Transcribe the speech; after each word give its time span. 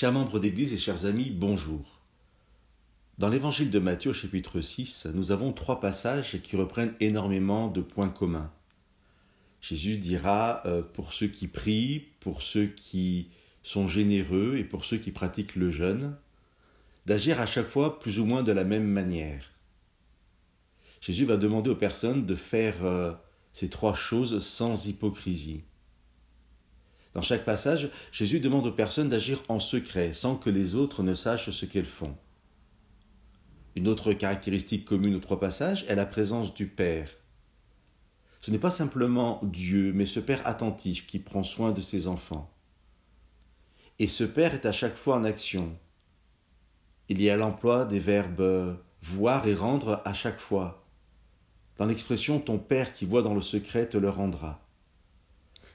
Chers 0.00 0.12
membres 0.12 0.38
d'Église 0.38 0.72
et 0.72 0.78
chers 0.78 1.04
amis, 1.04 1.28
bonjour. 1.28 2.00
Dans 3.18 3.28
l'évangile 3.28 3.68
de 3.68 3.78
Matthieu 3.78 4.14
chapitre 4.14 4.62
6, 4.62 5.08
nous 5.12 5.30
avons 5.30 5.52
trois 5.52 5.78
passages 5.78 6.40
qui 6.40 6.56
reprennent 6.56 6.94
énormément 7.00 7.68
de 7.68 7.82
points 7.82 8.08
communs. 8.08 8.50
Jésus 9.60 9.98
dira 9.98 10.62
euh, 10.64 10.80
pour 10.80 11.12
ceux 11.12 11.26
qui 11.26 11.48
prient, 11.48 12.06
pour 12.20 12.40
ceux 12.40 12.64
qui 12.64 13.28
sont 13.62 13.88
généreux 13.88 14.56
et 14.56 14.64
pour 14.64 14.86
ceux 14.86 14.96
qui 14.96 15.10
pratiquent 15.10 15.56
le 15.56 15.70
jeûne, 15.70 16.16
d'agir 17.04 17.38
à 17.38 17.44
chaque 17.44 17.66
fois 17.66 17.98
plus 17.98 18.20
ou 18.20 18.24
moins 18.24 18.42
de 18.42 18.52
la 18.52 18.64
même 18.64 18.88
manière. 18.88 19.52
Jésus 21.02 21.26
va 21.26 21.36
demander 21.36 21.68
aux 21.68 21.76
personnes 21.76 22.24
de 22.24 22.36
faire 22.36 22.86
euh, 22.86 23.12
ces 23.52 23.68
trois 23.68 23.92
choses 23.92 24.42
sans 24.42 24.86
hypocrisie. 24.86 25.62
Dans 27.14 27.22
chaque 27.22 27.44
passage, 27.44 27.90
Jésus 28.12 28.40
demande 28.40 28.66
aux 28.66 28.72
personnes 28.72 29.08
d'agir 29.08 29.42
en 29.48 29.58
secret, 29.58 30.12
sans 30.12 30.36
que 30.36 30.50
les 30.50 30.74
autres 30.74 31.02
ne 31.02 31.14
sachent 31.14 31.50
ce 31.50 31.66
qu'elles 31.66 31.84
font. 31.84 32.16
Une 33.74 33.88
autre 33.88 34.12
caractéristique 34.12 34.84
commune 34.84 35.16
aux 35.16 35.20
trois 35.20 35.40
passages 35.40 35.84
est 35.88 35.96
la 35.96 36.06
présence 36.06 36.54
du 36.54 36.66
Père. 36.66 37.10
Ce 38.40 38.50
n'est 38.50 38.58
pas 38.58 38.70
simplement 38.70 39.40
Dieu, 39.42 39.92
mais 39.92 40.06
ce 40.06 40.20
Père 40.20 40.46
attentif 40.46 41.06
qui 41.06 41.18
prend 41.18 41.44
soin 41.44 41.72
de 41.72 41.80
ses 41.80 42.06
enfants. 42.06 42.52
Et 43.98 44.06
ce 44.06 44.24
Père 44.24 44.54
est 44.54 44.66
à 44.66 44.72
chaque 44.72 44.96
fois 44.96 45.16
en 45.16 45.24
action. 45.24 45.78
Il 47.08 47.20
y 47.20 47.28
a 47.28 47.36
l'emploi 47.36 47.84
des 47.84 48.00
verbes 48.00 48.78
voir 49.02 49.46
et 49.46 49.54
rendre 49.54 50.00
à 50.04 50.14
chaque 50.14 50.40
fois. 50.40 50.86
Dans 51.76 51.86
l'expression 51.86 52.40
ton 52.40 52.58
Père 52.58 52.92
qui 52.92 53.04
voit 53.04 53.22
dans 53.22 53.34
le 53.34 53.42
secret 53.42 53.88
te 53.88 53.98
le 53.98 54.10
rendra. 54.10 54.69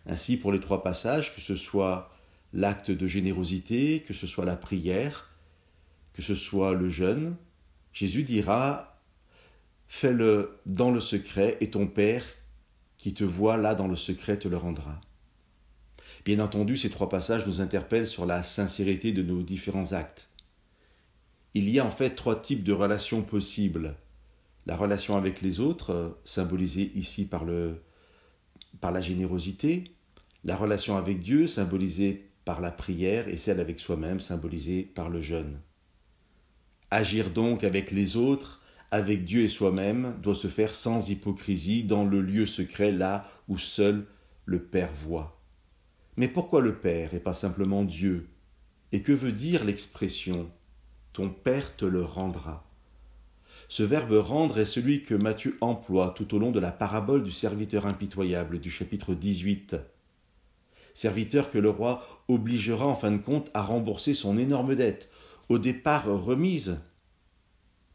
Ainsi, 0.08 0.38
pour 0.38 0.52
les 0.52 0.60
trois 0.60 0.84
passages, 0.84 1.34
que 1.34 1.42
ce 1.42 1.56
soit 1.56 2.12
l'acte 2.54 2.92
de 2.92 3.08
générosité, 3.08 4.02
que 4.02 4.14
ce 4.14 4.28
soit 4.28 4.46
la 4.46 4.56
prière, 4.56 5.30
que 6.14 6.22
ce 6.22 6.36
soit 6.36 6.74
le 6.74 6.90
jeûne, 6.90 7.36
Jésus 7.92 8.24
dira 8.24 9.00
Fais-le 9.88 10.60
dans 10.66 10.92
le 10.92 11.00
secret 11.00 11.58
et 11.62 11.70
ton 11.70 11.88
Père 11.88 12.26
qui 12.98 13.14
te 13.14 13.24
voit 13.24 13.58
là 13.58 13.76
dans 13.76 13.88
le 13.88 13.96
secret 13.96 14.38
te 14.38 14.48
le 14.48 14.58
rendra. 14.58 15.00
Bien 16.26 16.40
entendu, 16.40 16.76
ces 16.76 16.90
trois 16.90 17.10
passages 17.10 17.46
nous 17.46 17.62
interpellent 17.62 18.08
sur 18.08 18.26
la 18.26 18.42
sincérité 18.44 19.12
de 19.12 19.22
nos 19.22 19.44
différents 19.44 19.94
actes. 19.94 20.28
Il 21.54 21.70
y 21.70 21.80
a 21.80 21.86
en 21.86 21.92
fait 21.92 22.12
trois 22.12 22.42
types 22.42 22.64
de 22.64 22.74
relations 22.74 23.22
possibles. 23.22 23.96
La 24.66 24.76
relation 24.76 25.16
avec 25.16 25.42
les 25.42 25.60
autres, 25.60 26.18
symbolisée 26.26 26.92
ici 26.96 27.26
par, 27.26 27.46
par 28.82 28.92
la 28.92 29.02
générosité, 29.02 29.95
la 30.46 30.56
relation 30.56 30.96
avec 30.96 31.22
Dieu, 31.22 31.48
symbolisée 31.48 32.30
par 32.46 32.62
la 32.62 32.72
prière, 32.72 33.28
et 33.28 33.36
celle 33.36 33.60
avec 33.60 33.80
soi-même, 33.80 34.20
symbolisée 34.20 34.84
par 34.84 35.10
le 35.10 35.20
jeûne. 35.20 35.60
Agir 36.92 37.32
donc 37.32 37.64
avec 37.64 37.90
les 37.90 38.16
autres, 38.16 38.62
avec 38.92 39.26
Dieu 39.26 39.42
et 39.42 39.50
soi-même, 39.50 40.16
doit 40.22 40.36
se 40.36 40.48
faire 40.48 40.76
sans 40.76 41.10
hypocrisie, 41.10 41.84
dans 41.84 42.06
le 42.06 42.22
lieu 42.22 42.46
secret, 42.46 42.92
là 42.92 43.28
où 43.48 43.58
seul 43.58 44.06
le 44.46 44.64
Père 44.64 44.94
voit. 44.94 45.42
Mais 46.16 46.28
pourquoi 46.28 46.62
le 46.62 46.78
Père 46.78 47.16
et 47.16 47.20
pas 47.20 47.34
simplement 47.34 47.84
Dieu? 47.84 48.30
Et 48.92 49.02
que 49.02 49.12
veut 49.12 49.32
dire 49.32 49.66
l'expression 49.66 50.52
Ton 51.12 51.32
Père 51.32 51.76
te 51.76 51.86
le 51.86 52.04
rendra? 52.04 52.70
Ce 53.68 53.82
verbe 53.82 54.14
rendre 54.14 54.60
est 54.60 54.66
celui 54.66 55.02
que 55.02 55.16
Matthieu 55.16 55.58
emploie 55.60 56.14
tout 56.16 56.36
au 56.36 56.40
long 56.40 56.52
de 56.52 56.60
la 56.60 56.72
parabole 56.72 57.24
du 57.24 57.32
serviteur 57.32 57.88
impitoyable 57.88 58.60
du 58.60 58.70
chapitre 58.70 59.16
18 59.16 59.76
serviteur 60.96 61.52
que 61.52 61.60
le 61.60 61.70
roi 61.70 62.04
obligera 62.28 62.88
en 62.88 62.96
fin 62.96 63.12
de 63.12 63.18
compte 63.18 63.52
à 63.54 63.62
rembourser 63.62 64.16
son 64.16 64.40
énorme 64.40 64.76
dette, 64.76 65.10
au 65.50 65.60
départ 65.60 66.06
remise, 66.06 66.80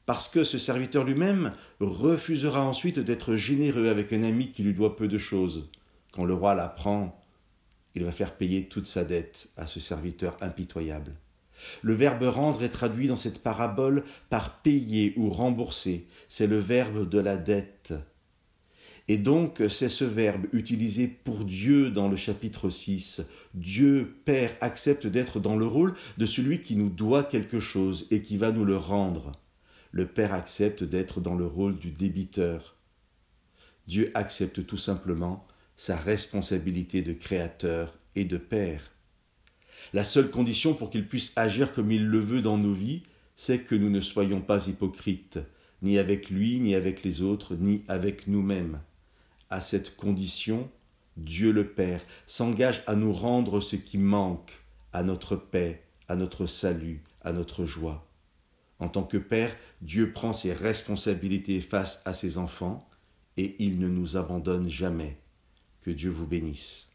parce 0.06 0.28
que 0.28 0.44
ce 0.44 0.58
serviteur 0.58 1.05
lui-même 1.05 1.52
refusera 1.80 2.62
ensuite 2.62 2.98
d'être 2.98 3.36
généreux 3.36 3.89
avec 3.89 4.12
un 4.12 4.22
ami 4.22 4.52
qui 4.52 4.62
lui 4.62 4.74
doit 4.74 4.96
peu 4.96 5.08
de 5.08 5.18
choses. 5.18 5.70
Quand 6.12 6.24
le 6.24 6.34
roi 6.34 6.55
l'apprend, 6.55 7.20
il 7.94 8.05
va 8.05 8.12
faire 8.12 8.36
payer 8.36 8.68
toute 8.68 8.86
sa 8.86 9.05
dette 9.05 9.48
à 9.56 9.66
ce 9.66 9.80
serviteur 9.80 10.36
impitoyable. 10.40 11.14
Le 11.83 11.92
verbe 11.92 12.22
rendre 12.22 12.62
est 12.62 12.70
traduit 12.70 13.08
dans 13.08 13.16
cette 13.16 13.42
parabole 13.42 14.05
par 14.28 14.60
payer 14.62 15.14
ou 15.16 15.30
rembourser. 15.30 16.06
C'est 16.28 16.46
le 16.46 16.58
verbe 16.58 17.08
de 17.08 17.18
la 17.18 17.36
dette. 17.36 17.94
Et 19.10 19.18
donc, 19.18 19.60
c'est 19.68 19.88
ce 19.88 20.04
verbe 20.04 20.46
utilisé 20.52 21.08
pour 21.08 21.44
Dieu 21.44 21.90
dans 21.90 22.06
le 22.06 22.14
chapitre 22.14 22.70
6. 22.70 23.22
Dieu, 23.54 24.14
Père, 24.24 24.56
accepte 24.60 25.08
d'être 25.08 25.40
dans 25.40 25.56
le 25.56 25.66
rôle 25.66 25.94
de 26.16 26.26
celui 26.26 26.60
qui 26.60 26.76
nous 26.76 26.90
doit 26.90 27.24
quelque 27.24 27.58
chose 27.58 28.06
et 28.12 28.22
qui 28.22 28.36
va 28.36 28.52
nous 28.52 28.64
le 28.64 28.76
rendre. 28.76 29.32
Le 29.90 30.06
Père 30.06 30.32
accepte 30.32 30.84
d'être 30.84 31.20
dans 31.20 31.34
le 31.34 31.44
rôle 31.44 31.76
du 31.76 31.90
débiteur. 31.90 32.76
Dieu 33.88 34.12
accepte 34.14 34.64
tout 34.64 34.76
simplement 34.76 35.44
sa 35.77 35.96
responsabilité 35.96 37.02
de 37.02 37.12
créateur 37.12 37.92
et 38.14 38.24
de 38.24 38.36
Père. 38.36 38.92
La 39.92 40.04
seule 40.04 40.30
condition 40.30 40.72
pour 40.72 40.88
qu'il 40.88 41.08
puisse 41.08 41.32
agir 41.34 41.72
comme 41.72 41.90
il 41.90 42.06
le 42.06 42.20
veut 42.20 42.42
dans 42.42 42.58
nos 42.58 42.74
vies, 42.74 43.02
c'est 43.34 43.58
que 43.58 43.74
nous 43.74 43.90
ne 43.90 44.00
soyons 44.00 44.40
pas 44.40 44.68
hypocrites, 44.68 45.40
ni 45.82 45.98
avec 45.98 46.30
lui, 46.30 46.60
ni 46.60 46.77
avec 46.77 47.02
les 47.02 47.22
autres, 47.22 47.56
ni 47.56 47.82
avec 47.88 48.28
nous-mêmes 48.28 48.78
à 49.50 49.61
cette 49.61 49.96
condition, 49.96 50.70
Dieu 51.16 51.52
le 51.52 51.72
Père 51.72 52.02
s'engage 52.27 52.83
à 52.86 52.94
nous 52.94 53.12
rendre 53.12 53.61
ce 53.61 53.77
qui 53.77 53.98
manque 53.98 54.52
à 54.92 55.02
notre 55.02 55.36
paix, 55.36 55.84
à 56.08 56.16
notre 56.16 56.46
salut, 56.46 57.02
à 57.22 57.33
notre 57.33 57.66
joie. 57.66 58.06
En 58.78 58.89
tant 58.89 59.02
que 59.02 59.18
Père, 59.18 59.55
Dieu 59.83 60.12
prend 60.12 60.33
ses 60.33 60.52
responsabilités 60.52 61.60
face 61.60 62.00
à 62.05 62.14
ses 62.14 62.39
enfants 62.39 62.89
et 63.36 63.56
il 63.58 63.78
ne 63.78 63.89
nous 63.89 64.16
abandonne 64.16 64.68
jamais. 64.68 65.20
Que 65.83 65.90
Dieu 65.90 66.10
vous 66.10 66.27
bénisse. 66.27 66.89